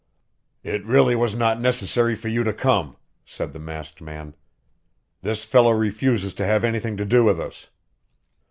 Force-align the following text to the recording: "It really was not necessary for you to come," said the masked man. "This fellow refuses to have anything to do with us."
"It 0.63 0.83
really 0.83 1.15
was 1.15 1.35
not 1.35 1.61
necessary 1.61 2.15
for 2.15 2.27
you 2.27 2.43
to 2.43 2.53
come," 2.53 2.97
said 3.23 3.53
the 3.53 3.59
masked 3.59 4.01
man. 4.01 4.33
"This 5.21 5.43
fellow 5.45 5.73
refuses 5.73 6.33
to 6.33 6.45
have 6.47 6.63
anything 6.63 6.97
to 6.97 7.05
do 7.05 7.23
with 7.23 7.39
us." 7.39 7.67